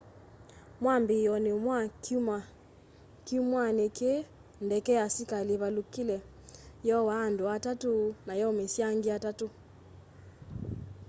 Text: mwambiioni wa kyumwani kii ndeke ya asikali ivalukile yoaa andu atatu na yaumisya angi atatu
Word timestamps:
mwambiioni 0.81 1.51
wa 1.67 1.79
kyumwani 3.25 3.85
kii 3.97 4.27
ndeke 4.65 4.91
ya 4.97 5.03
asikali 5.09 5.49
ivalukile 5.57 6.17
yoaa 6.87 7.21
andu 7.27 7.43
atatu 7.55 7.91
na 8.25 8.33
yaumisya 8.41 8.85
angi 8.91 9.09
atatu 9.17 9.47